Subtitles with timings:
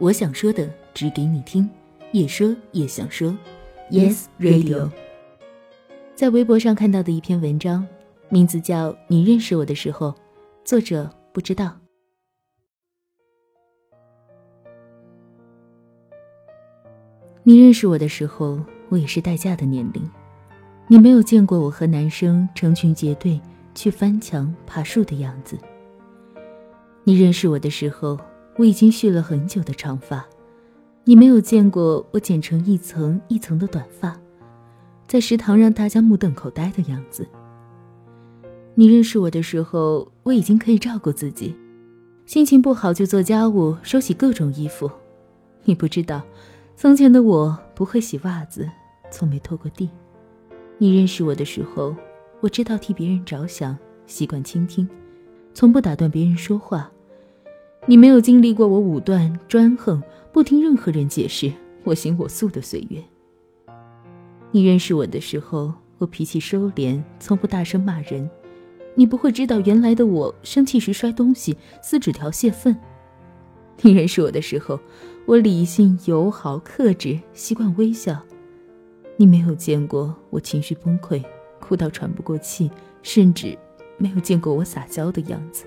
[0.00, 1.68] 我想说的只给你听，
[2.10, 3.36] 也说也想说
[3.90, 4.90] ，Yes Radio。
[6.14, 7.86] 在微博上看到的一篇文章，
[8.30, 10.08] 名字叫《你认识我的时候》，
[10.64, 11.76] 作者不知道。
[17.42, 18.58] 你认识我的时候，
[18.88, 20.10] 我也是待嫁的年龄。
[20.86, 23.38] 你没有见过我和男生成群结队
[23.74, 25.58] 去翻墙爬树的样子。
[27.04, 28.18] 你认识我的时候。
[28.60, 30.22] 我已经蓄了很久的长发，
[31.04, 34.14] 你没有见过我剪成一层一层的短发，
[35.08, 37.26] 在食堂让大家目瞪口呆的样子。
[38.74, 41.56] 你认识我的时候，我已经可以照顾自己，
[42.26, 44.90] 心情不好就做家务，收洗各种衣服。
[45.64, 46.20] 你不知道，
[46.76, 48.68] 从前的我不会洗袜子，
[49.10, 49.88] 从没拖过地。
[50.76, 51.96] 你认识我的时候，
[52.40, 53.74] 我知道替别人着想，
[54.06, 54.86] 习惯倾听，
[55.54, 56.92] 从不打断别人说话。
[57.86, 60.02] 你没有经历过我武断专横、
[60.32, 61.50] 不听任何人解释、
[61.82, 63.02] 我行我素的岁月。
[64.50, 68.28] 你认识我的时候，我脾气收敛，从不大声骂人。
[68.94, 72.76] 你不会知道原来的我生气时摔东西、撕纸条泄愤。
[73.80, 74.78] 你认识我的时候，
[75.24, 78.20] 我理性、友好、克制，习惯微笑。
[79.16, 81.24] 你没有见过我情绪崩溃、
[81.60, 82.70] 哭到喘不过气，
[83.02, 83.56] 甚至
[83.96, 85.64] 没有见过我撒娇的样子。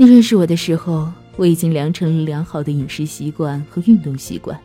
[0.00, 4.56] 你认识我的时候，我已经养成了良好的饮食习惯和运动习惯。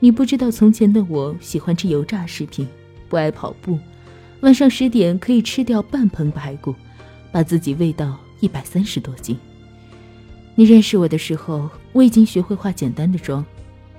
[0.00, 2.66] 你不知道从前的我喜欢吃油炸食品，
[3.08, 3.78] 不爱跑步，
[4.40, 6.74] 晚上十点可以吃掉半盆排骨，
[7.30, 9.38] 把自己喂到一百三十多斤。
[10.56, 13.46] 你认识我的时候，我已经学会化简单的妆，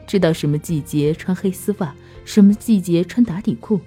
[0.06, 1.96] 知道什么季节穿黑丝袜，
[2.26, 3.80] 什么季节穿打底裤。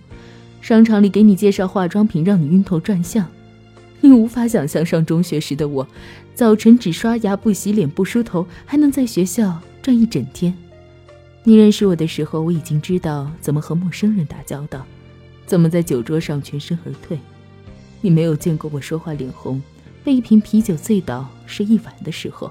[0.62, 3.28] 商场里给你介绍化妆品，让你晕头转向。
[4.00, 5.86] 你无法想象上中学时的我。
[6.34, 10.56] 早晨只刷牙不洗脸不梳头，还能在学校转一整天。
[11.44, 14.86] 你认识我的时候，我已经知道怎么和陌生人打交道，
[15.46, 17.18] 怎么在酒桌上全身而退。
[18.00, 19.62] 你没有见过我说话脸红，
[20.02, 22.50] 被一瓶啤酒醉倒睡一晚的时候。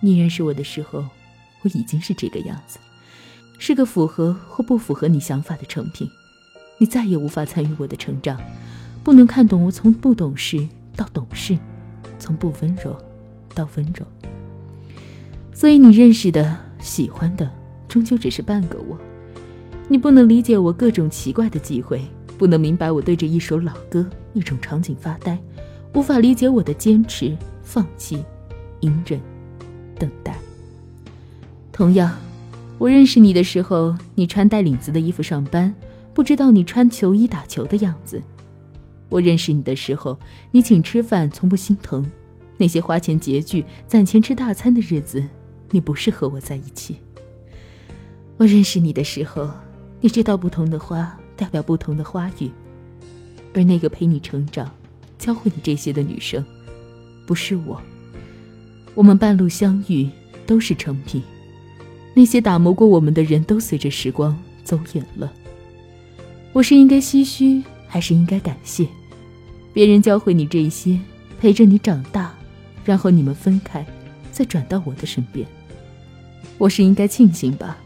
[0.00, 1.04] 你认识我的时候，
[1.62, 2.78] 我已经是这个样子，
[3.58, 6.08] 是个符合或不符合你想法的成品。
[6.78, 8.40] 你再也无法参与我的成长，
[9.02, 11.58] 不能看懂我从不懂事到懂事。
[12.20, 12.96] 从不温柔
[13.54, 14.04] 到温柔，
[15.54, 17.48] 所以你认识的、喜欢的，
[17.86, 18.98] 终究只是半个我。
[19.86, 22.02] 你不能理解我各种奇怪的忌讳，
[22.36, 24.04] 不能明白我对着一首老歌、
[24.34, 25.38] 一种场景发呆，
[25.94, 28.24] 无法理解我的坚持、放弃、
[28.80, 29.20] 隐忍、
[29.96, 30.36] 等待。
[31.72, 32.12] 同样，
[32.78, 35.72] 我认识你的时候，你穿带领子的衣服上班，
[36.12, 38.20] 不知道你穿球衣打球的样子。
[39.08, 40.18] 我认识你的时候，
[40.50, 42.02] 你请吃饭从不心疼；
[42.56, 45.24] 那些花钱拮据、攒钱吃大餐的日子，
[45.70, 46.96] 你不是和我在一起。
[48.36, 49.50] 我认识你的时候，
[50.00, 52.50] 你知道不同的花代表不同的花语，
[53.54, 54.70] 而那个陪你成长、
[55.18, 56.44] 教会你这些的女生，
[57.26, 57.80] 不是我。
[58.94, 60.08] 我们半路相遇
[60.46, 61.22] 都是成品，
[62.14, 65.32] 那些打磨过我们的人都随着时光走远了。
[66.52, 68.86] 我是应该唏嘘，还是应该感谢？
[69.72, 70.98] 别人教会你这些，
[71.40, 72.34] 陪着你长大，
[72.84, 73.86] 然后你们分开，
[74.32, 75.46] 再转到我的身边。
[76.56, 77.76] 我是应该庆幸吧？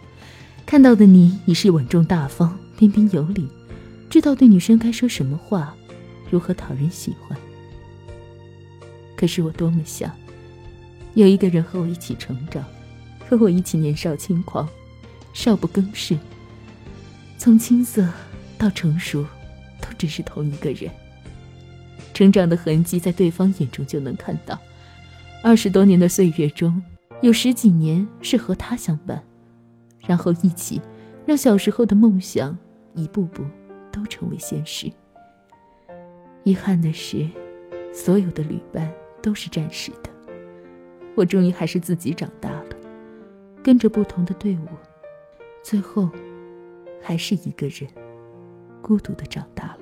[0.64, 3.46] 看到的你已是稳重大方、彬彬有礼，
[4.08, 5.74] 知道对女生该说什么话，
[6.30, 7.36] 如何讨人喜欢。
[9.16, 10.10] 可是我多么想，
[11.14, 12.64] 有一个人和我一起成长，
[13.28, 14.66] 和我一起年少轻狂，
[15.34, 16.16] 少不更事。
[17.36, 18.08] 从青涩
[18.56, 19.24] 到成熟，
[19.80, 20.90] 都只是同一个人。
[22.22, 24.56] 成长的痕迹在对方眼中就能看到，
[25.42, 26.80] 二十多年的岁月中，
[27.20, 29.20] 有十几年是和他相伴，
[30.06, 30.80] 然后一起
[31.26, 32.56] 让小时候的梦想
[32.94, 33.42] 一步步
[33.90, 34.88] 都成为现实。
[36.44, 37.28] 遗憾的是，
[37.92, 38.88] 所有的旅伴
[39.20, 40.10] 都是暂时的，
[41.16, 42.76] 我终于还是自己长大了，
[43.64, 44.68] 跟着不同的队伍，
[45.64, 46.08] 最后
[47.02, 47.90] 还是一个人
[48.80, 49.66] 孤独的长大